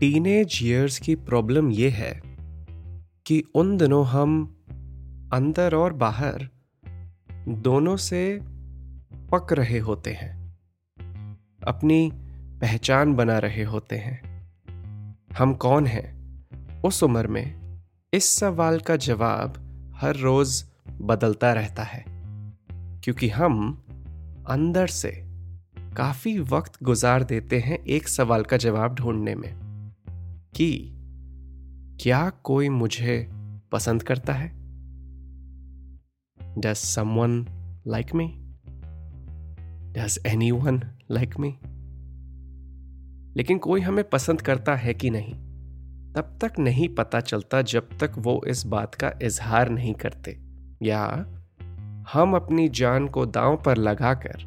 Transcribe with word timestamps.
Teenage 0.00 0.58
years 0.62 0.98
की 0.98 1.14
problem 1.14 1.70
ये 1.70 1.88
है 1.90 2.22
कि 3.26 3.42
उन 3.54 3.76
दिनों 3.76 4.06
हम 4.06 4.56
अंदर 5.32 5.74
और 5.74 5.92
बाहर 5.92 6.48
दोनों 7.48 7.96
से 7.96 8.38
पक 9.32 9.52
रहे 9.52 9.78
होते 9.78 10.12
हैं, 10.12 10.58
अपनी 11.66 12.10
पहचान 12.60 13.14
बना 13.14 13.38
रहे 13.38 13.64
होते 13.64 13.96
हैं। 13.96 14.48
हम 15.38 15.54
कौन 15.54 15.86
हैं? 15.86 16.06
उस 16.82 17.02
उम्र 17.02 17.26
में 17.26 17.78
इस 18.12 18.36
सवाल 18.38 18.80
का 18.80 18.96
जवाब 18.96 19.62
हर 19.96 20.16
रोज 20.16 20.64
बदलता 21.00 21.52
रहता 21.52 21.82
है, 21.82 22.04
क्योंकि 23.02 23.28
हम 23.28 23.84
अंदर 24.48 24.86
से 24.86 25.12
काफ़ी 25.96 26.38
वक्त 26.38 26.82
गुजार 26.82 27.22
देते 27.22 27.58
हैं 27.58 27.78
एक 27.78 28.08
सवाल 28.08 28.42
का 28.42 28.56
जवाब 28.56 28.94
ढूँढने 28.94 29.34
में। 29.34 29.67
कि 30.54 30.94
क्या 32.00 32.30
कोई 32.30 32.68
मुझे 32.68 33.28
पसंद 33.72 34.02
करता 34.02 34.32
है? 34.32 34.48
Does 36.58 36.74
someone 36.74 37.46
like 37.86 38.14
me 38.14 38.26
does 39.92 40.18
anyone 40.50 40.82
like 41.10 41.38
me 41.38 41.58
लेकिन 43.36 43.58
कोई 43.58 43.80
हमें 43.80 44.08
पसंद 44.08 44.40
करता 44.40 44.74
है 44.76 44.94
कि 44.94 45.10
नहीं? 45.10 45.34
तब 46.12 46.38
तक 46.40 46.52
नहीं 46.58 46.88
पता 46.88 47.20
चलता 47.20 47.62
जब 47.62 47.88
तक 47.98 48.12
वो 48.18 48.44
इस 48.48 48.66
बात 48.66 48.94
का 48.94 49.12
इजहार 49.22 49.68
नहीं 49.68 49.94
करते। 49.94 50.38
या 50.82 51.04
हम 52.12 52.34
अपनी 52.36 52.68
जान 52.68 53.08
को 53.08 53.26
दांव 53.26 53.62
पर 53.66 53.76
लगाकर 53.76 54.42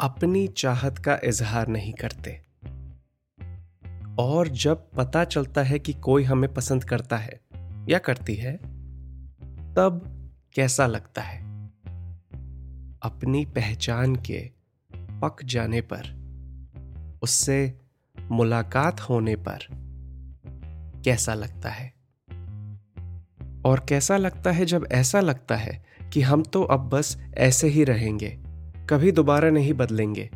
अपनी 0.00 0.48
चाहत 0.48 0.98
का 0.98 1.18
इजहार 1.24 1.68
नहीं 1.68 1.92
करते। 1.92 2.44
और 4.18 4.48
जब 4.48 4.90
पता 4.90 5.24
चलता 5.24 5.62
है 5.62 5.78
कि 5.78 5.92
कोई 5.92 6.24
हमें 6.24 6.54
पसंद 6.54 6.84
करता 6.84 7.16
है 7.16 7.40
या 7.88 7.98
करती 7.98 8.34
है, 8.34 8.56
तब 9.74 10.02
कैसा 10.54 10.86
लगता 10.86 11.22
है? 11.22 11.40
अपनी 13.02 13.44
पहचान 13.44 14.16
के 14.16 14.50
पक 14.96 15.36
जाने 15.44 15.80
पर, 15.80 16.24
उससे 17.22 17.78
मुलाकात 18.30 19.00
होने 19.00 19.36
पर 19.36 19.58
कैसा 21.04 21.34
लगता 21.34 21.70
है? 21.70 21.94
और 23.64 23.86
कैसा 23.88 24.16
लगता 24.16 24.50
है 24.50 24.66
जब 24.66 24.88
ऐसा 24.92 25.20
लगता 25.20 25.56
है 25.56 25.84
कि 26.12 26.22
हम 26.22 26.42
तो 26.42 26.62
अब 26.62 26.88
बस 26.88 27.22
ऐसे 27.34 27.68
ही 27.68 27.84
रहेंगे, 27.84 28.38
कभी 28.90 29.12
दोबारा 29.12 29.50
नहीं 29.50 29.72
बदलेंगे। 29.72 30.30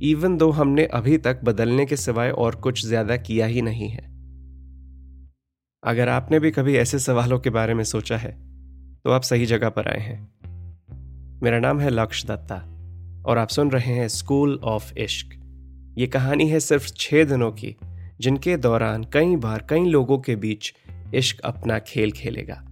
इवन 0.00 0.36
दो 0.36 0.50
हमने 0.50 0.84
अभी 0.86 1.16
तक 1.18 1.40
बदलने 1.44 1.86
के 1.86 1.96
सिवाय 1.96 2.30
और 2.30 2.54
कुछ 2.56 2.84
ज़्यादा 2.86 3.16
किया 3.16 3.46
ही 3.46 3.62
नहीं 3.62 3.88
है। 3.88 4.06
अगर 5.82 6.08
आपने 6.08 6.38
भी 6.40 6.50
कभी 6.50 6.76
ऐसे 6.76 6.98
सवालों 6.98 7.38
के 7.38 7.50
बारे 7.50 7.74
में 7.74 7.84
सोचा 7.84 8.16
है 8.16 8.30
तो 9.04 9.10
आप 9.10 9.22
सही 9.22 9.46
जगह 9.46 9.68
पर 9.68 9.88
आए 9.88 10.00
हैं। 10.00 10.20
मेरा 11.42 11.58
नाम 11.58 11.80
है 11.80 11.90
लक्ष्य 11.90 12.28
दत्ता, 12.28 12.56
और 13.26 13.38
आप 13.38 13.48
सुन 13.48 13.70
रहे 13.70 13.94
हैं 13.94 14.08
स्कूल 14.08 14.58
ऑफ़ 14.64 14.92
इश्क। 14.98 15.34
ये 15.98 16.06
कहानी 16.06 16.48
है 16.48 16.60
सिर्फ़ 16.60 16.88
छह 16.96 17.24
दिनों 17.24 17.50
की, 17.52 17.74
जिनके 18.20 18.56
दौरान 18.56 19.04
कई 19.12 19.36
बार 19.36 19.66
कई 19.70 19.84
लोगों 19.86 20.18
के 20.18 20.36
बीच 20.36 20.72
इश्क 21.14 21.40
अपना 21.44 21.78
खेल 21.78 22.12
खेलेगा। 22.12 22.62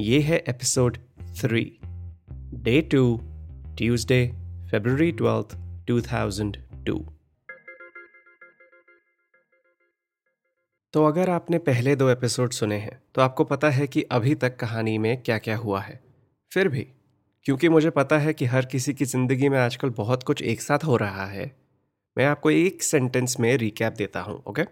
ये 0.00 0.20
है 0.20 0.42
episode 0.48 0.96
three 1.40 1.64
day 2.54 2.80
two, 2.82 3.20
Tuesday 3.78 4.26
February 4.70 5.10
twelfth 5.12 5.56
2002 5.88 6.98
तो 10.94 11.04
अगर 11.04 11.30
आपने 11.30 11.58
पहले 11.58 11.94
दो 11.96 12.08
एपिसोड 12.08 12.50
सुने 12.50 12.76
हैं 12.76 13.00
तो 13.14 13.20
आपको 13.22 13.44
पता 13.44 13.70
है 13.70 13.86
कि 13.86 14.02
अभी 14.02 14.34
तक 14.34 14.56
कहानी 14.56 14.96
में 14.98 15.22
क्या 15.22 15.38
क्या 15.38 15.56
हुआ 15.56 15.80
है। 15.80 16.00
फिर 16.52 16.68
भी, 16.68 16.86
क्योंकि 17.46 17.68
मुझे 17.68 17.90
पता 17.90 18.18
है 18.18 18.32
कि 18.32 18.44
हर 18.44 18.66
किसी 18.66 18.94
की 18.94 19.04
ज़िंदगी 19.04 19.48
में 19.48 19.58
आजकल 19.58 19.90
बहुत 19.90 20.22
कुछ 20.22 20.42
एक 20.42 20.60
साथ 20.60 20.84
हो 20.84 20.96
रहा 20.96 21.26
है, 21.26 21.50
मैं 22.16 22.26
आपको 22.26 22.50
एक 22.50 22.82
सेंटेंस 22.82 23.36
में 23.40 23.56
रिकैप 23.56 23.92
देता 23.92 24.20
हूँ 24.20 24.42
ओके 24.46 24.62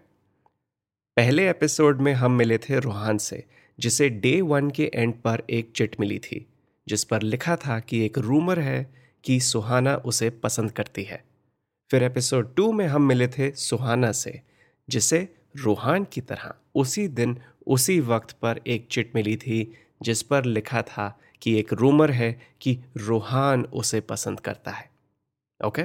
पहले 1.16 1.48
एपिसोड 1.50 2.00
में 2.00 2.12
हम 2.12 2.32
मिले 2.32 2.58
थे 2.58 2.80
रूहान 2.80 3.19
से, 3.19 3.44
जिसे 3.78 4.08
डे 4.08 4.40
वन 4.40 4.70
के 4.70 4.90
एंड 4.94 5.14
पर 5.14 5.42
एक 5.50 5.72
चिट 5.76 5.96
मिली 6.00 6.19
थी, 6.19 6.46
जिस 6.88 7.04
पर 7.04 7.22
लिखा 7.22 7.56
था 7.56 7.80
कि 7.80 8.04
एक 8.06 8.19
रूमर 8.19 8.60
है 8.60 8.98
कि 9.24 9.40
सुहाना 9.40 9.96
उसे 9.96 10.30
पसंद 10.30 10.72
करती 10.72 11.02
है। 11.02 11.24
फिर 11.90 12.02
एपिसोड 12.02 12.54
टू 12.54 12.72
में 12.72 12.86
हम 12.86 13.02
मिले 13.02 13.28
थे 13.28 13.50
सुहाना 13.50 14.12
से, 14.12 14.40
जिसे 14.88 15.28
रूहान 15.56 16.04
की 16.04 16.20
तरह 16.20 16.54
उसी 16.74 17.08
दिन, 17.08 17.40
उसी 17.66 18.00
वक्त 18.00 18.32
पर 18.32 18.60
एक 18.66 18.88
चिट 18.90 19.12
मिली 19.14 19.36
थी, 19.36 19.72
जिस 20.02 20.22
पर 20.22 20.44
लिखा 20.44 20.82
था 20.82 21.18
कि 21.42 21.58
एक 21.58 21.72
रूमर 21.72 22.10
है 22.10 22.32
कि 22.60 22.78
रूहान 22.96 23.64
उसे 23.64 24.00
पसंद 24.00 24.40
करता 24.40 24.70
है। 24.70 24.90
ओके 25.66 25.82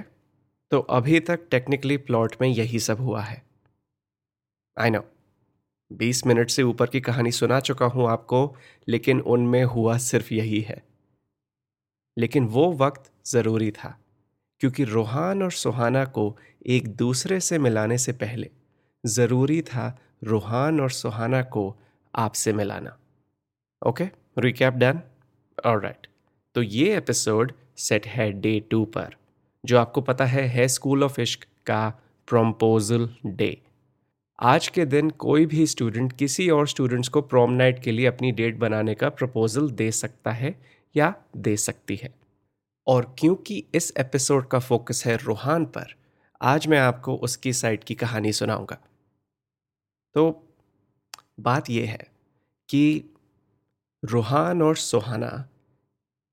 तो 0.71 0.79
अभी 0.79 1.19
तक 1.19 1.39
टेक्निकली 1.51 1.97
प्लॉट 1.97 2.35
में 2.41 2.47
यही 2.47 2.79
सब 2.79 2.99
हुआ 2.99 3.21
है। 3.21 3.43
आई 4.77 4.89
नो 4.89 5.03
बीस 5.91 6.25
मिनट 6.27 6.49
से 6.49 6.63
ऊपर 6.63 6.85
की 6.85 7.01
कहानी 7.01 7.31
सुना 7.31 7.59
चुका 7.59 7.85
हूँ 7.85 8.09
आपको, 8.09 8.55
लेकिन 8.87 9.19
उनमें 9.19 9.63
हुआ 9.63 9.97
सिर्फ़ 9.97 10.33
यही 10.33 10.61
है। 10.61 10.83
लेकिन 12.17 12.45
वो 12.47 12.71
वक्त 12.75 13.11
ज़रूरी 13.25 13.71
था, 13.71 13.97
क्योंकि 14.61 14.83
रोहान 14.83 15.43
और 15.43 15.51
सुहाना 15.51 16.03
को 16.07 16.35
एक 16.67 16.87
दूसरे 16.95 17.39
से 17.39 17.57
मिलाने 17.59 17.97
से 17.97 18.11
पहले 18.13 18.49
ज़रूरी 19.03 19.61
था 19.61 19.97
रोहान 20.23 20.79
और 20.81 20.91
सुहाना 20.91 21.41
को 21.43 21.75
आपसे 22.13 22.53
मिलाना। 22.53 22.97
ओके? 23.81 24.07
रिकैप 24.39 24.73
डन 24.73 24.99
और 25.65 25.81
राइट 25.81 26.07
तो 26.55 26.61
ये 26.61 26.95
एपिसोड 26.97 27.51
सेट 27.77 28.05
है 28.07 28.31
डे 28.31 28.59
टू 28.71 28.83
पर, 28.85 29.15
जो 29.63 29.77
आपको 29.79 30.01
पता 30.01 30.25
है 30.25 30.47
है 30.47 30.67
स्कूल 30.67 31.03
ऑफ़ 31.03 31.19
इश्क 31.21 31.45
का 31.65 31.89
प्रम्पोजल 32.27 33.09
डे 33.25 33.57
आज 34.39 34.67
के 34.67 34.85
दिन 34.85 35.09
कोई 35.19 35.45
भी 35.45 35.65
स्टूडेंट 35.67 36.13
किसी 36.13 36.49
और 36.49 36.67
स्टूडेंट्स 36.67 37.09
को 37.09 37.21
प्रोम 37.21 37.51
नाइट 37.51 37.79
के 37.79 37.91
लिए 37.91 38.05
अपनी 38.05 38.31
डेट 38.31 38.57
बनाने 38.59 38.95
का 38.95 39.09
प्रपोजल 39.09 39.69
दे 39.71 39.91
सकता 39.91 40.31
है 40.31 40.55
या 40.95 41.15
दे 41.37 41.57
सकती 41.57 41.95
है। 41.95 42.15
और 42.87 43.15
क्योंकि 43.19 43.65
इस 43.75 43.93
एपिसोड 43.97 44.47
का 44.47 44.59
फोकस 44.59 45.05
है 45.05 45.17
रूहान 45.17 45.65
पर, 45.65 45.95
आज 46.41 46.67
मैं 46.67 46.79
आपको 46.79 47.15
उसकी 47.15 47.53
साइड 47.53 47.83
की 47.83 47.95
कहानी 47.95 48.33
सुनाऊँगा। 48.33 48.77
तो 50.13 50.47
बात 51.39 51.69
यह 51.69 51.91
है 51.91 52.07
कि 52.69 53.13
रूहान 54.05 54.61
और 54.61 54.75
सुहाना 54.75 55.49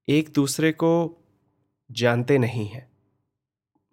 एक 0.09 0.33
दूसरे 0.33 0.73
को 0.73 1.17
जानते 1.93 2.39
नहीं 2.39 2.67
हैं। 2.67 2.91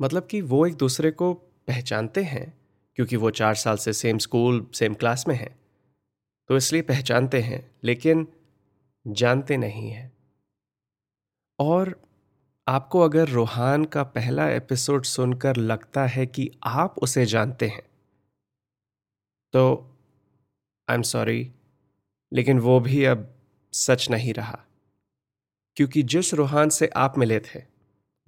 मतलब 0.01 0.27
कि 0.27 0.41
वो 0.41 0.65
एक 0.65 0.75
दूसरे 0.75 1.11
को 1.11 1.33
पहचानते 1.67 2.23
हैं, 2.23 2.57
क्योंकि 2.95 3.15
वो 3.15 3.29
चार 3.29 3.55
साल 3.55 3.77
से 3.77 3.93
सेम 3.93 4.17
स्कूल 4.17 4.67
सेम 4.73 4.93
क्लास 4.93 5.27
में 5.27 5.35
हैं। 5.35 5.59
तो 6.47 6.57
इसलिए 6.57 6.81
पहचानते 6.81 7.41
हैं, 7.41 7.71
लेकिन 7.83 8.27
जानते 9.07 9.57
नहीं 9.57 9.89
हैं। 9.89 10.16
और 11.59 12.01
आपको 12.68 13.00
अगर 13.00 13.30
रोहान 13.30 13.86
का 13.86 14.04
पहला 14.04 14.50
एपिसोड 14.50 15.04
सुनकर 15.04 15.56
लगता 15.56 16.06
है 16.06 16.25
कि 16.25 16.51
आप 16.63 16.95
उसे 17.00 17.25
जानते 17.25 17.68
हैं 17.68 17.88
तो 19.54 19.92
आई 20.89 20.95
एम 20.95 21.01
सॉरी 21.01 21.54
लेकिन 22.33 22.59
वो 22.59 22.80
भी 22.80 23.06
अब 23.06 23.36
सच 23.74 24.09
नहीं 24.09 24.33
रहा। 24.33 24.63
क्योंकि 25.75 26.04
जिस 26.04 26.33
रूहान 26.33 26.69
से 26.69 26.88
आप 26.88 27.18
मिले 27.18 27.39
थे, 27.39 27.63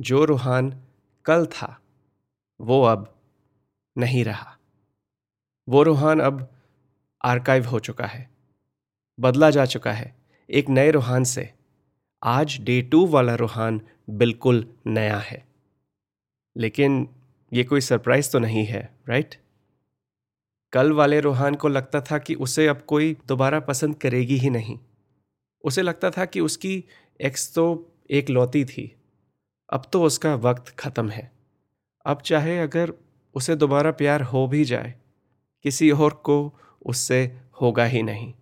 जो 0.01 0.25
रूहान 0.25 0.83
कल 1.25 1.45
था, 1.45 1.81
वो 2.61 2.83
अब 2.83 3.21
नहीं 3.97 4.23
रहा। 4.23 4.57
वो 5.69 5.83
रूहान 5.83 6.19
अब 6.19 6.61
आर्काइव 7.25 7.65
हो 7.65 7.79
चुका 7.79 8.05
है, 8.05 8.29
बदला 9.19 9.49
जा 9.49 9.65
चुका 9.65 9.91
है 9.91 10.15
एक 10.49 10.69
नए 10.69 10.91
रूहान 10.91 11.23
से। 11.23 11.58
आज 12.23 12.57
डे 12.61 12.81
टू 12.81 13.05
वाला 13.07 13.35
रूहान 13.35 13.81
बिल्कुल 14.09 14.73
नया 14.87 15.17
है। 15.17 15.47
लेकिन 16.57 17.09
ये 17.53 17.63
कोई 17.63 17.81
सरप्राइज़ 17.81 18.31
तो 18.31 18.39
नहीं 18.39 18.65
है 18.65 18.97
राइट 19.09 19.35
कल 20.73 20.91
वाले 20.91 21.19
रूहान 21.19 21.55
को 21.55 21.67
लगता 21.67 22.01
था 22.01 22.17
कि 22.17 22.35
उसे 22.35 22.67
अब 22.67 22.81
कोई 22.81 23.17
दोबारा 23.27 23.59
पसंद 23.59 23.95
करेगी 23.95 24.37
ही 24.37 24.49
नहीं। 24.49 24.79
उसे 25.63 25.81
लगता 25.81 26.09
था 26.09 26.25
कि 26.25 26.39
उसकी 26.39 26.83
एक्स 27.21 27.53
तो 27.55 27.93
एक 28.11 28.29
लौती 28.29 28.65
थी। 28.65 28.95
अब 29.73 29.89
तो 29.93 30.03
उसका 30.03 30.35
वक्त 30.35 30.69
ख़त्म 30.69 31.09
है। 31.09 31.31
अब 32.05 32.21
चाहे 32.21 32.59
अगर 32.59 32.93
उसे 33.35 33.55
दोबारा 33.55 33.91
प्यार 33.91 34.21
हो 34.21 34.47
भी 34.47 34.65
जाए, 34.65 34.93
किसी 35.63 35.91
और 35.91 36.13
को 36.13 36.53
उससे 36.85 37.41
होगा 37.61 37.85
ही 37.85 38.03
नहीं। 38.03 38.33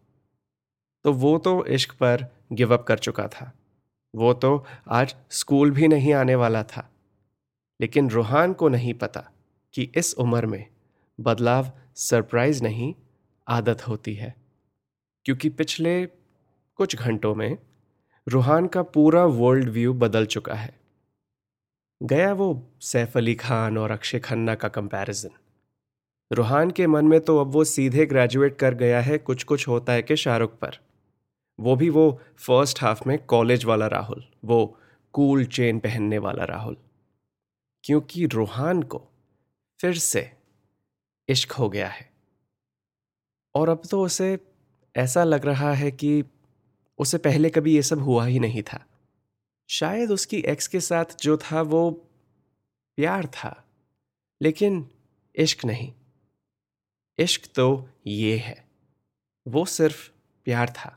तो 1.03 1.13
वो 1.13 1.37
तो 1.37 1.65
इश्क 1.65 1.91
पर 1.91 2.25
गिव 2.53 2.73
अप 2.73 2.83
कर 2.83 2.99
चुका 2.99 3.27
था। 3.27 3.51
वो 4.17 4.33
तो 4.33 4.65
आज 4.87 5.15
स्कूल 5.29 5.71
भी 5.71 5.87
नहीं 5.87 6.13
आने 6.13 6.35
वाला 6.35 6.63
था। 6.63 6.91
लेकिन 7.81 8.09
रूहान 8.09 8.53
को 8.53 8.69
नहीं 8.69 8.93
पता 8.93 9.31
कि 9.73 9.91
इस 9.95 10.13
उम्र 10.13 10.45
में 10.45 10.65
बदलाव 11.19 11.71
सरप्राइज़ 11.95 12.63
नहीं, 12.63 12.95
आदत 13.47 13.87
होती 13.87 14.13
है। 14.13 14.35
क्योंकि 15.25 15.49
पिछले 15.49 16.05
कुछ 16.75 16.95
घंटों 16.95 17.35
में 17.35 17.57
रूहान 18.27 18.67
का 18.67 18.83
पूरा 18.83 19.25
वर्ल्ड 19.25 19.69
व्यू 19.69 19.93
बदल 19.93 20.25
चुका 20.25 20.53
है। 20.53 20.79
गया 22.03 22.33
वो 22.33 22.67
सैफ 22.81 23.17
अली 23.17 23.35
खान 23.35 23.77
और 23.77 23.91
अक्षय 23.91 24.19
खन्ना 24.19 24.55
का 24.55 24.67
कंपैरिजन 24.67 25.29
रूहान 26.31 26.71
के 26.71 26.87
मन 26.87 27.05
में 27.05 27.19
तो 27.19 27.37
अब 27.37 27.47
वो 27.47 27.63
सीधे 27.63 28.05
ग्रेजुएट 28.05 28.57
कर 28.57 28.73
गया 28.73 29.01
है 29.01 29.17
कुछ 29.17 29.43
कुछ 29.43 29.67
होता 29.67 29.93
है 29.93 30.01
कि 30.01 30.15
शाहरुख 30.15 30.59
पर। 30.59 30.86
वो 31.59 31.75
भी 31.75 31.89
वो 31.89 32.21
फ़र्स्ट 32.37 32.81
हाफ़ 32.81 33.03
में 33.07 33.25
कॉलेज 33.25 33.65
वाला 33.65 33.87
राहुल, 33.87 34.31
वो 34.45 34.79
कूल 35.13 35.45
चेन 35.45 35.79
पहनने 35.79 36.17
वाला 36.17 36.43
राहुल। 36.43 36.77
क्योंकि 37.83 38.25
रूहान 38.25 38.83
को 38.83 39.07
फिर 39.81 39.97
से 39.97 40.31
इश्क 41.29 41.51
हो 41.51 41.69
गया 41.69 41.87
है। 41.87 42.11
और 43.55 43.69
अब 43.69 43.81
तो 43.91 44.05
उसे 44.05 44.39
ऐसा 44.95 45.23
लग 45.23 45.45
रहा 45.45 45.73
है 45.73 45.91
कि 45.91 46.23
उसे 46.97 47.17
पहले 47.17 47.49
कभी 47.49 47.75
ये 47.75 47.81
सब 47.81 47.99
हुआ 47.99 48.25
ही 48.25 48.39
नहीं 48.39 48.63
था। 48.63 48.85
शायद 49.69 50.11
उसकी 50.11 50.37
एक्स 50.37 50.67
के 50.67 50.79
साथ 50.79 51.05
जो 51.21 51.37
था 51.37 51.61
वो 51.61 51.91
प्यार 52.95 53.27
था, 53.27 53.67
लेकिन 54.41 54.89
इश्क 55.35 55.65
नहीं। 55.65 55.93
इश्क 57.19 57.53
तो 57.55 57.89
ये 58.07 58.37
है, 58.37 58.67
वो 59.47 59.65
सिर्फ़ 59.65 60.11
प्यार 60.45 60.69
था। 60.69 60.96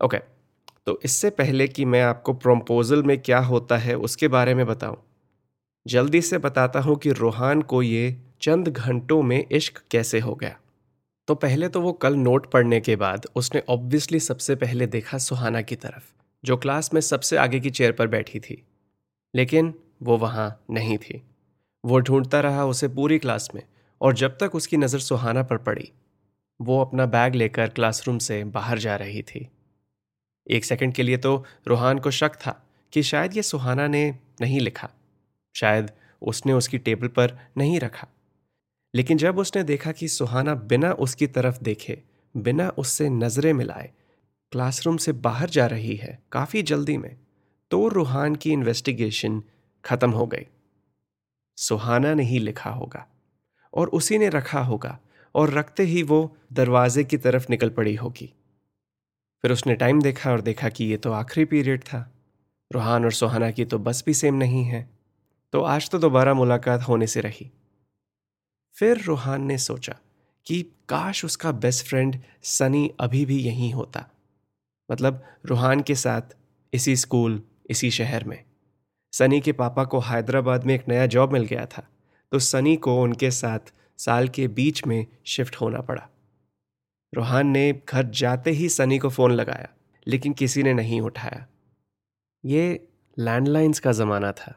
Okay 0.00 0.18
तो 0.86 0.98
इससे 1.04 1.30
पहले 1.30 1.66
कि 1.68 1.84
मैं 1.84 2.02
आपको 2.02 2.32
प्रम्पोजल 2.32 3.02
में 3.02 3.18
क्या 3.18 3.38
होता 3.38 3.76
है, 3.76 3.94
उसके 3.94 4.28
बारे 4.28 4.54
में 4.54 4.66
बताऊँ। 4.66 4.96
जल्दी 5.86 6.20
से 6.22 6.38
बताता 6.38 6.80
हूँ 6.80 6.96
कि 6.96 7.10
रोहान 7.10 7.62
को 7.62 7.82
ये 7.82 8.16
चंद 8.42 8.68
घंटों 8.68 9.22
में 9.22 9.44
इश्क 9.52 9.82
कैसे 9.90 10.20
हो 10.20 10.34
गया। 10.34 10.56
तो 11.28 11.34
पहले 11.34 11.68
तो 11.68 11.80
वो 11.80 11.92
कल 11.92 12.14
नोट 12.14 12.50
पढ़ने 12.50 12.80
के 12.80 12.96
बाद 12.96 13.26
उसने 13.36 13.62
ऑब्वियसली 13.68 14.20
सबसे 14.20 14.54
पहले 14.54 14.86
देखा 14.86 15.18
सुहाना 15.18 15.62
की 15.62 15.76
तरफ़, 15.76 16.02
जो 16.44 16.56
क्लास 16.56 16.94
में 16.94 17.00
सबसे 17.00 17.36
आगे 17.36 17.60
की 17.60 17.70
चेयर 17.70 17.92
पर 17.92 18.06
बैठी 18.06 18.40
थी। 18.40 18.62
लेकिन 19.34 19.74
वो 20.02 20.16
वहाँ 20.18 20.64
नहीं 20.70 20.98
थी। 20.98 21.22
वो 21.84 21.98
ढूंढता 22.00 22.40
रहा 22.40 22.64
उसे 22.64 22.88
पूरी 22.88 23.18
क्लास 23.18 23.48
में 23.54 23.62
और 24.00 24.14
जब 24.14 24.36
तक 24.40 24.54
उसकी 24.54 24.76
नज़र 24.76 24.98
सुहाना 24.98 25.42
पर 25.42 25.56
पड़ी, 25.58 25.90
वो 26.60 26.80
अपना 26.80 27.06
बैग 27.06 27.34
लेकर 27.34 27.68
क्लासरूम 27.68 28.18
से 28.18 28.42
बाहर 28.44 28.78
जा 28.78 28.96
रही 28.96 29.22
थी। 29.22 29.48
एक 30.50 30.64
सेकंड 30.64 30.94
के 30.94 31.02
लिए 31.02 31.16
तो 31.16 31.44
रूहान 31.68 31.98
को 31.98 32.10
शक 32.10 32.34
था 32.34 32.62
कि 32.92 33.02
शायद 33.02 33.36
ये 33.36 33.42
सुहाना 33.42 33.86
ने 33.86 34.18
नहीं 34.40 34.60
लिखा। 34.60 34.90
शायद 35.54 35.90
उसने 36.22 36.52
उसकी 36.52 36.78
टेबल 36.78 37.08
पर 37.08 37.38
नहीं 37.56 37.80
रखा। 37.80 38.08
लेकिन 38.94 39.18
जब 39.18 39.38
उसने 39.38 39.62
देखा 39.62 39.92
कि 39.92 40.08
सुहाना 40.08 40.54
बिना 40.54 40.92
उसकी 40.92 41.26
तरफ़ 41.26 41.58
देखे, 41.62 42.02
बिना 42.36 42.68
उससे 42.68 43.08
नज़रें 43.08 43.52
मिलाए, 43.52 43.90
क्लासरूम 44.52 44.96
से 44.96 45.12
बाहर 45.12 45.50
जा 45.50 45.66
रही 45.66 45.96
है 45.96 46.18
काफ़ी 46.32 46.62
जल्दी 46.62 46.96
में 46.96 47.16
तो 47.70 47.88
रूहान 47.88 48.34
की 48.34 48.52
इन्वेस्टिगेशन 48.52 49.42
खत्म 49.84 50.10
हो 50.10 50.26
गई। 50.26 50.46
सुहाना 51.56 52.14
ने 52.14 52.22
ही 52.22 52.38
लिखा 52.38 52.70
होगा, 52.70 53.06
और 53.74 53.88
उसी 53.88 54.18
ने 54.18 54.28
रखा 54.28 54.60
होगा, 54.60 54.98
और 55.34 55.50
रखते 55.50 55.82
ही 55.82 56.02
वो 56.02 56.36
दरवाजे 56.52 57.04
की 57.04 57.16
तरफ़ 57.16 57.46
निकल 57.50 57.68
पड़ी 57.68 57.94
होगी। 57.94 58.32
फिर 59.44 59.52
उसने 59.52 59.74
टाइम 59.74 60.02
देखा 60.02 60.30
और 60.30 60.40
देखा 60.40 60.68
कि 60.68 60.84
ये 60.84 60.96
तो 60.96 61.12
आखिरी 61.12 61.44
पीरियड 61.44 61.82
था। 61.82 62.12
रूहान 62.72 63.04
और 63.04 63.12
सुहाना 63.12 63.50
की 63.50 63.64
तो 63.64 63.78
बस 63.78 64.02
भी 64.06 64.14
सेम 64.14 64.34
नहीं 64.34 64.64
है। 64.64 64.90
तो 65.52 65.60
आज 65.60 65.90
तो 65.90 65.98
दोबारा 65.98 66.34
मुलाकात 66.34 66.82
होने 66.82 67.06
से 67.06 67.20
रही। 67.20 67.50
फिर 68.74 69.00
रूहान 69.00 69.42
ने 69.42 69.58
सोचा 69.58 69.96
कि 70.46 70.62
काश 70.62 71.24
उसका 71.24 71.52
बेस्ट 71.52 71.86
फ्रेंड 71.86 72.20
सनी 72.42 72.94
अभी 73.00 73.26
भी 73.26 73.38
यहीं 73.38 73.74
होता। 73.74 74.10
मतलब 74.90 75.24
रूहान 75.46 75.80
के 75.80 75.94
साथ 75.94 76.22
इसी 76.72 76.96
स्कूल 76.96 77.42
इसी 77.70 77.90
शहर 77.90 78.24
में। 78.24 78.44
सनी 79.12 79.40
के 79.40 79.52
पापा 79.52 79.84
को 79.84 80.00
हैदराबाद 80.00 80.64
में 80.64 80.74
एक 80.74 80.88
नया 80.88 81.06
जॉब 81.06 81.32
मिल 81.32 81.44
गया 81.44 81.66
था। 81.66 81.88
तो 82.32 82.38
सनी 82.38 82.76
को 82.76 83.02
उनके 83.02 83.30
साथ 83.30 83.72
साल 83.98 84.28
के 84.28 84.48
बीच 84.48 84.86
में 84.86 85.06
शिफ्ट 85.24 85.56
होना 85.56 85.80
पड़ा। 85.80 86.08
रोहान 87.14 87.46
ने 87.46 87.72
घर 87.88 88.06
जाते 88.12 88.50
ही 88.50 88.68
सनी 88.70 88.98
को 88.98 89.08
फ़ोन 89.10 89.32
लगाया, 89.32 89.68
लेकिन 90.06 90.32
किसी 90.32 90.62
ने 90.62 90.72
नहीं 90.74 91.00
उठाया। 91.02 91.46
ये 92.44 92.86
लैंडलाइंस 93.16 93.80
का 93.80 93.92
ज़माना 93.92 94.32
था। 94.32 94.54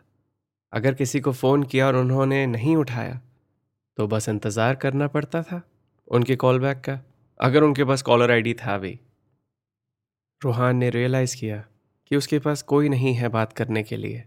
अगर 0.73 0.93
किसी 0.93 1.19
को 1.19 1.31
फ़ोन 1.33 1.63
किया 1.63 1.87
और 1.87 1.95
उन्होंने 1.95 2.45
नहीं 2.47 2.75
उठाया 2.75 3.19
तो 3.97 4.07
बस 4.07 4.27
इंतज़ार 4.29 4.75
करना 4.75 5.07
पड़ता 5.07 5.41
था 5.43 5.61
उनके 6.07 6.35
कॉल 6.35 6.59
बैक 6.59 6.77
का, 6.79 6.99
अगर 7.39 7.63
उनके 7.63 7.83
पास 7.83 8.01
कॉलर 8.01 8.31
आईडी 8.31 8.53
था 8.55 8.77
भी। 8.77 8.99
रूहान 10.41 10.77
ने 10.77 10.89
रियलाइज़ 10.89 11.35
किया 11.35 11.63
कि 12.11 12.15
उसके 12.15 12.39
पास 12.39 12.61
कोई 12.63 12.89
नहीं 12.89 13.13
है 13.13 13.29
बात 13.29 13.53
करने 13.53 13.83
के 13.83 13.97
लिए। 13.97 14.23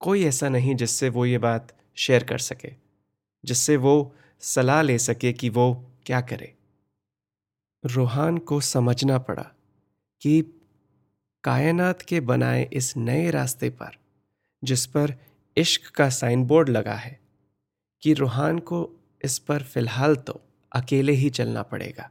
कोई 0.00 0.24
ऐसा 0.24 0.48
नहीं 0.48 0.74
जिससे 0.76 1.08
वो 1.08 1.24
ये 1.26 1.38
बात 1.38 1.72
शेयर 1.96 2.24
कर 2.24 2.38
सके, 2.40 2.72
जिससे 3.44 3.76
वो 3.76 3.94
सलाह 4.42 4.82
ले 4.82 4.98
सके 5.00 5.32
कि 5.32 5.48
वो 5.50 5.72
क्या 6.06 6.20
करे। 6.22 6.52
रूहान 7.84 8.38
को 8.38 8.60
समझना 8.60 9.18
पड़ा 9.18 9.42
कि 10.20 10.62
कायनात 11.44 12.02
के 12.02 12.20
बनाए 12.20 12.70
इस 12.72 12.96
नए 12.96 13.30
रास्ते 13.30 13.70
पर, 13.70 13.98
जिस 14.64 14.86
पर 14.86 15.14
इश्क 15.56 15.94
का 15.94 16.08
साइन 16.08 16.44
बोर्ड 16.44 16.68
लगा 16.68 16.94
है, 16.94 17.20
कि 18.02 18.12
रूहान 18.12 18.58
को 18.58 18.90
इस 19.24 19.38
पर 19.38 19.62
फ़िलहाल 19.62 20.16
तो 20.16 20.40
अकेले 20.72 21.12
ही 21.12 21.30
चलना 21.30 21.62
पड़ेगा। 21.62 22.10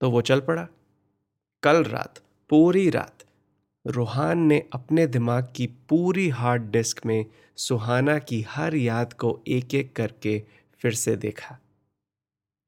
तो 0.00 0.10
वो 0.10 0.20
चल 0.20 0.40
पड़ा। 0.40 0.68
कल 1.62 1.84
रात, 1.84 2.22
पूरी 2.50 2.90
रात, 2.90 3.24
रूहान 3.86 4.38
ने 4.38 4.68
अपने 4.72 5.06
दिमाग 5.06 5.52
की 5.56 5.66
पूरी 5.66 6.28
हार्ड 6.28 6.62
डिस्क 6.62 7.06
में 7.06 7.26
सुहाना 7.56 8.18
की 8.18 8.42
हर 8.42 8.74
याद 8.74 9.12
को 9.12 9.40
एक 9.48 9.74
एक 9.74 9.96
करके 9.96 10.44
फिर 10.78 10.94
से 10.94 11.16
देखा। 11.16 11.58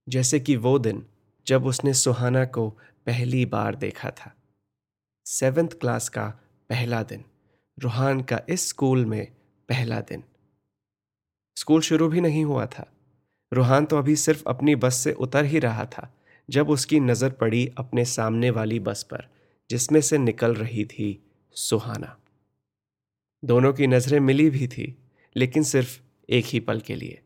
जैसे 0.09 0.41
कि 0.41 0.57
वो 0.57 0.79
दिन 0.79 1.07
जब 1.47 1.67
उसने 1.67 1.95
सुहाना 1.95 2.45
को 2.45 2.71
पहली 3.07 3.47
बार 3.47 3.75
देखा 3.75 4.11
था। 4.11 4.35
सेवेंथ 5.27 5.69
क्लास 5.69 6.09
का 6.09 6.27
पहला 6.71 7.03
दिन, 7.03 7.25
रूहान 7.79 8.21
का 8.21 8.41
इस 8.49 8.69
स्कूल 8.69 9.05
में 9.07 9.27
पहला 9.69 10.01
दिन। 10.01 10.25
स्कूल 11.57 11.81
शुरू 11.81 12.09
भी 12.09 12.21
नहीं 12.21 12.45
हुआ 12.45 12.67
था। 12.67 12.93
रूहान 13.53 13.85
तो 13.85 13.99
अभी 13.99 14.17
सिर्फ़ 14.17 14.45
अपनी 14.47 14.75
बस 14.75 14.95
से 14.95 15.13
उतर 15.13 15.45
ही 15.45 15.59
रहा 15.59 15.85
था, 15.85 16.15
जब 16.51 16.71
उसकी 16.71 17.01
नज़र 17.01 17.31
पड़ी 17.31 17.73
अपने 17.79 18.05
सामने 18.05 18.51
वाली 18.51 18.81
बस 18.81 19.03
पर, 19.03 19.29
जिसमें 19.71 20.01
से 20.01 20.19
निकल 20.19 20.55
रही 20.55 20.85
थी 20.85 21.31
सुहाना। 21.53 22.19
दोनों 23.45 23.73
की 23.73 23.87
नज़रें 23.87 24.21
मिली 24.21 24.51
भी 24.51 24.69
थी, 24.69 24.99
लेकिन 25.37 25.63
सिर्फ़ 25.63 26.01
एक 26.29 26.45
ही 26.45 26.61
पल 26.61 26.81
के 26.81 26.95
लिए। 26.95 27.23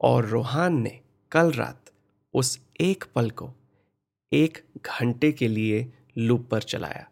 और 0.00 0.26
रोहान 0.26 0.82
ने 0.82 1.00
कल 1.32 1.52
रात 1.52 1.89
उस 2.34 2.58
एक 2.80 3.04
पल 3.14 3.30
को 3.32 3.52
एक 4.32 4.62
घंटे 4.78 5.30
के 5.32 5.48
लिए 5.48 5.92
लूप 6.18 6.48
पर 6.50 6.62
चलाया 6.62 7.06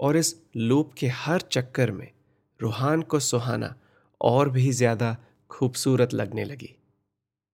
और 0.00 0.16
इस 0.16 0.34
लूप 0.56 0.92
के 0.98 1.08
हर 1.14 1.40
चक्कर 1.42 1.90
में 1.90 2.10
रूहान 2.60 3.02
को 3.02 3.20
सुहाना 3.20 3.74
और 4.20 4.50
भी 4.50 4.70
ज़्यादा 4.72 5.16
खूबसूरत 5.50 6.14
लगने 6.14 6.44
लगी। 6.44 6.74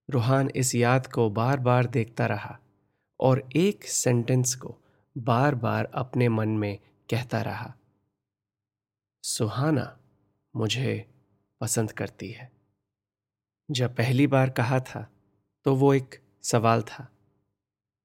रूहान 0.09 0.49
इस 0.55 0.73
याद 0.75 1.07
को 1.07 1.29
बार 1.29 1.59
बार 1.59 1.85
देखता 1.87 2.25
रहा 2.25 2.57
और 3.19 3.47
एक 3.55 3.83
सेंटेंस 3.83 4.55
को 4.55 4.75
बार 5.15 5.55
बार 5.55 5.89
अपने 5.95 6.29
मन 6.29 6.49
में 6.49 6.77
कहता 7.09 7.41
रहा, 7.41 7.73
सुहाना 9.23 9.97
मुझे 10.53 11.05
पसंद 11.61 11.91
करती 11.91 12.29
है। 12.31 12.51
जब 13.69 13.95
पहली 13.95 14.27
बार 14.27 14.49
कहा 14.49 14.79
था 14.81 15.07
तो 15.65 15.75
वो 15.75 15.93
एक 15.93 16.19
सवाल 16.45 16.81
था। 16.81 17.11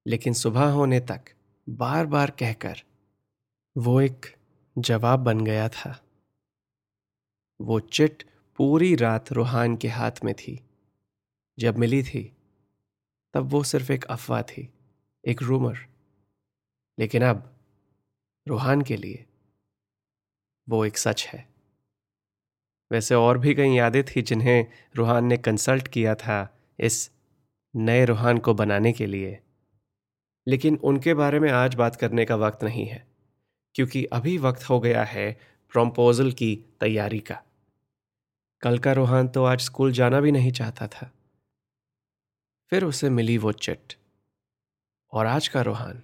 लेकिन 0.07 0.33
सुबह 0.33 0.63
होने 0.63 0.99
तक 0.99 1.21
बार 1.69 2.05
बार 2.05 2.31
कहकर 2.31 2.83
वो 3.77 4.01
एक 4.01 4.35
जवाब 4.77 5.19
बन 5.19 5.45
गया 5.45 5.69
था। 5.69 6.03
वो 7.61 7.79
चिट 7.79 8.23
पूरी 8.57 8.95
रात 8.95 9.31
रूहान 9.31 9.77
के 9.77 9.87
हाथ 9.87 10.11
में 10.23 10.35
थी। 10.35 10.65
जब 11.59 11.77
मिली 11.77 12.03
थी, 12.03 12.37
तब 13.33 13.43
वो 13.43 13.63
सिर्फ़ 13.63 13.91
एक 13.91 14.03
अफवाह 14.03 14.41
थी, 14.41 14.73
एक 15.27 15.41
रूमर। 15.41 15.77
लेकिन 16.99 17.23
अब 17.23 17.59
रूहान 18.47 18.81
के 18.81 18.97
लिए 18.97 19.25
वो 20.69 20.85
एक 20.85 20.97
सच 20.97 21.27
है। 21.27 21.49
वैसे 22.91 23.15
और 23.15 23.37
भी 23.37 23.55
कई 23.55 23.73
यादें 23.73 24.03
थी 24.03 24.21
जिन्हें 24.21 24.67
रूहान 24.95 25.25
ने 25.25 25.37
कंसल्ट 25.37 25.87
किया 25.87 26.15
था 26.15 26.57
इस 26.79 27.20
नए 27.75 28.05
रूहान 28.05 28.37
को 28.37 28.53
बनाने 28.53 28.91
के 28.91 29.05
लिए। 29.05 29.39
लेकिन 30.47 30.75
उनके 30.75 31.13
बारे 31.13 31.39
में 31.39 31.51
आज 31.51 31.75
बात 31.75 31.95
करने 31.95 32.25
का 32.25 32.35
वक्त 32.35 32.63
नहीं 32.63 32.85
है, 32.85 33.07
क्योंकि 33.75 34.05
अभी 34.05 34.37
वक्त 34.37 34.69
हो 34.69 34.79
गया 34.79 35.03
है 35.03 35.39
प्रम्पोजल 35.71 36.31
की 36.31 36.55
तैयारी 36.79 37.19
का। 37.19 37.43
कल 38.61 38.79
का 38.79 38.93
रूहान 38.93 39.27
तो 39.27 39.43
आज 39.43 39.59
स्कूल 39.59 39.91
जाना 39.91 40.19
भी 40.19 40.31
नहीं 40.31 40.51
चाहता 40.51 40.87
था। 40.87 41.11
फिर 42.69 42.83
उसे 42.83 43.09
मिली 43.09 43.37
वो 43.37 43.51
चिट। 43.51 43.93
और 45.11 45.25
आज 45.25 45.47
का 45.47 45.61
रूहान 45.61 46.03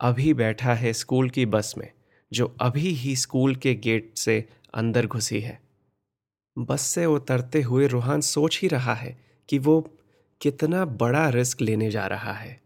अभी 0.00 0.34
बैठा 0.34 0.74
है 0.74 0.92
स्कूल 0.92 1.30
की 1.30 1.46
बस 1.46 1.74
में, 1.78 1.92
जो 2.32 2.56
अभी 2.60 2.88
ही 2.88 3.16
स्कूल 3.16 3.56
के 3.56 3.74
गेट 3.74 4.12
से 4.16 4.48
अंदर 4.74 5.06
घुसी 5.06 5.40
है। 5.40 5.60
बस 6.58 6.80
से 6.80 7.06
उतरते 7.06 7.62
हुए 7.62 7.86
रूहान 7.86 8.20
सोच 8.20 8.60
ही 8.62 8.68
रहा 8.68 8.94
है 8.94 9.24
कि 9.48 9.58
वो 9.58 9.97
कितना 10.40 10.84
बड़ा 10.84 11.28
रिस्क 11.28 11.60
लेने 11.60 11.90
जा 11.90 12.06
रहा 12.06 12.32
है, 12.32 12.60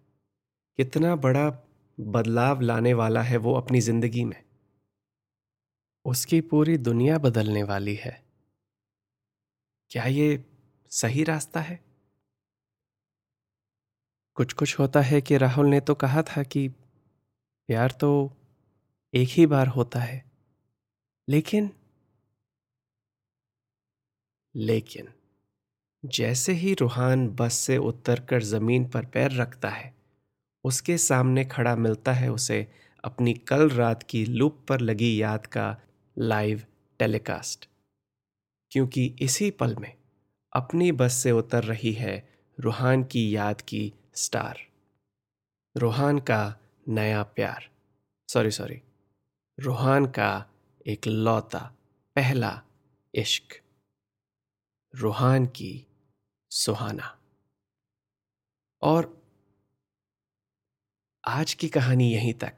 कितना 0.79 1.15
बड़ा 1.17 1.49
बदलाव 1.99 2.61
लाने 2.61 2.93
वाला 2.95 3.23
है 3.23 3.37
वो 3.37 3.55
अपनी 3.55 3.81
ज़िंदगी 3.81 4.25
में। 4.25 4.43
उसकी 6.05 6.41
पूरी 6.43 6.77
दुनिया 6.79 7.19
बदलने 7.19 7.63
वाली 7.63 7.95
है। 7.95 8.21
क्या 9.91 10.05
ये 10.05 10.45
सही 10.93 11.25
रास्ता 11.25 11.61
है? 11.61 11.79
कुछ 14.37 14.53
कुछ 14.53 14.79
होता 14.79 15.01
है 15.01 15.21
कि 15.21 15.37
राहुल 15.39 15.67
ने 15.67 15.81
तो 15.81 15.95
कहा 15.95 16.23
था 16.23 16.43
कि 16.45 16.69
प्यार 16.69 17.91
तो 18.01 18.11
एक 19.15 19.29
ही 19.29 19.47
बार 19.47 19.69
होता 19.69 20.01
है, 20.01 20.23
लेकिन 21.29 21.71
लेकिन 24.55 25.09
जैसे 26.05 26.53
ही 26.53 26.75
रूहान 26.75 27.29
बस 27.29 27.55
से 27.55 27.77
उतरकर 27.77 28.43
ज़मीन 28.43 28.89
पर 28.89 29.05
पैर 29.05 29.31
रखता 29.31 29.69
है, 29.69 29.95
उसके 30.65 30.99
सामने 30.99 31.45
खड़ा 31.45 31.77
मिलता 31.77 32.13
है 32.13 32.33
उसे 32.33 32.73
अपनी 33.05 33.35
कल 33.35 33.71
रात 33.71 34.03
की 34.03 34.25
लूप 34.25 34.67
पर 34.69 34.81
लगी 34.81 35.23
याद 35.23 35.47
का 35.47 35.81
लाइव 36.19 36.63
टेलीकास्ट। 36.99 37.69
क्योंकि 38.71 39.17
इसी 39.21 39.51
पल 39.51 39.77
में 39.77 39.97
अपनी 40.53 40.93
बस 40.93 41.13
से 41.13 41.31
उतर 41.31 41.65
रही 41.65 41.93
है 41.93 42.29
रूहान 42.61 43.05
की 43.05 43.37
याद 43.37 43.61
की 43.61 43.93
स्टार। 44.15 44.59
रूहान 45.77 46.19
का 46.19 46.57
नया 46.89 47.23
प्यार। 47.23 47.71
Sorry 48.29 48.51
sorry. 48.51 48.83
रूहान 49.61 50.07
का 50.07 50.47
एक 50.87 51.07
लौता 51.07 51.75
पहला 52.17 52.63
इश्क। 53.15 53.61
रूहान 54.95 55.47
की 55.47 55.87
सुहाना। 56.55 57.19
और 58.83 59.23
आज 61.29 61.55
की 61.55 61.69
कहानी 61.69 62.13
यहीं 62.13 62.35
तक। 62.35 62.53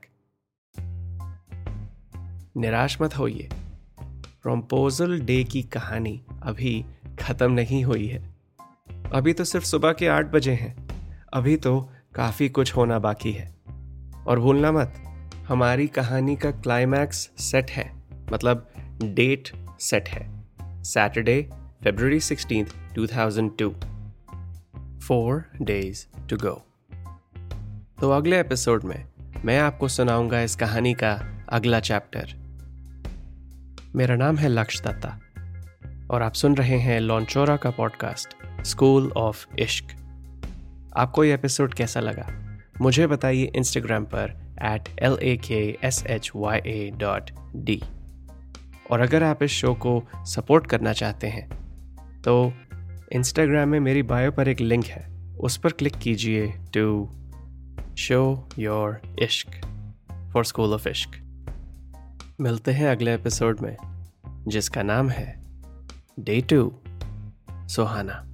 निराश 2.57 3.01
मत 3.01 3.19
होइए। 3.19 3.49
प्रम्पोजल 4.43 5.21
डे 5.21 5.45
की 5.45 5.63
कहानी 5.63 6.25
अभी 6.43 6.85
खत्म 7.21 7.53
नहीं 7.53 7.85
हुई 7.85 8.07
है। 8.07 8.35
अभी 9.13 9.33
तो 9.33 9.45
सिर्फ़ 9.45 9.67
सुबह 9.67 9.93
के 9.93 10.09
आठ 10.09 10.27
बजे 10.27 10.55
हैं। 10.55 10.89
अभी 11.35 11.57
तो 11.57 11.93
काफ़ी 12.15 12.49
कुछ 12.49 12.77
होना 12.77 12.99
बाकी 12.99 13.33
है। 13.33 13.57
और 14.27 14.41
भूलना 14.41 14.73
मत, 14.73 14.95
हमारी 15.49 15.87
कहानी 15.87 16.37
का 16.37 16.51
क्लाइमैक्स 16.51 17.31
सेट 17.39 17.71
है। 17.71 18.03
मतलब 18.33 18.73
डेट 19.03 19.67
सेट 19.81 20.09
है। 20.09 20.45
Saturday 20.83 21.51
two 22.95 23.07
thousand 23.07 23.51
two 23.57 23.75
four 24.99 25.45
days 25.63 26.29
to 26.29 26.37
go 26.37 26.67
तो 28.01 28.11
अगले 28.11 28.41
एपिसोड 28.41 28.85
में 28.85 29.05
मैं 29.45 29.61
आपको 29.61 29.89
सुनाऊँगा 29.89 30.41
इस 30.41 30.57
कहानी 30.57 30.95
का 30.95 31.45
अगला 31.49 31.81
चैप्टर 31.81 32.35
मेरा 33.97 34.17
नाम 34.17 34.37
है 34.37 34.49
लक्ष्य 34.49 34.83
दत्ता 34.87 35.21
और 36.11 36.23
आप 36.23 36.33
सुन 36.33 36.57
रहे 36.57 36.79
हैं 36.79 37.01
लॉन्चोरा 37.01 37.57
का 37.57 37.71
पॉडकास्ट 37.71 38.35
स्कूल 38.65 39.13
ऑफ़ 39.17 39.47
इश्क 39.59 39.85
आपको 40.97 41.25
ये 41.25 41.35
एपिसोड 41.35 41.75
कैसा 41.75 42.01
लगा? 42.01 42.59
मुझे 42.81 43.07
बताइए 43.07 43.53
इंस्टाग्राम 43.57 44.05
पर 44.05 44.55
at 44.63 44.99
L 44.99 45.19
A 45.23 45.37
K 45.37 45.79
S 45.85 46.07
H 46.07 46.31
Y 46.37 46.59
A 46.59 46.93
dot 46.97 47.31
D 47.57 47.83
और 48.91 49.01
अगर 49.01 49.23
आप 49.23 49.43
इस 49.43 49.51
शो 49.51 49.75
को 49.75 50.05
सपोर्ट 50.17 50.67
करना 50.67 50.93
चाहते 50.93 51.27
हैं 51.27 51.64
तो 52.25 52.53
इंस्टाग्राम 53.13 53.69
में 53.69 53.81
मेरी 53.81 54.03
बायो 54.03 54.33
पर 54.33 54.49
एक 54.49 54.61
लिंक 54.61 54.85
है। 54.85 55.35
उस 55.37 55.57
पर 55.57 55.73
क्लिक 55.73 55.95
कीजिए 55.95 56.55
टू 56.75 57.11
शो 57.99 58.49
योर 58.59 59.01
इश्क 59.23 59.67
फॉर 60.33 60.45
स्कूल 60.45 60.75
ऑफ़ 60.75 60.89
इश्क 60.89 61.11
मिलते 62.41 62.73
हैं 62.73 62.89
अगले 62.89 63.15
एपिसोड 63.15 63.61
में, 63.61 63.77
जिसका 64.49 64.83
नाम 64.83 65.09
है 65.09 65.45
day 66.21 66.41
two 66.41 66.73
Suhana. 67.51 68.34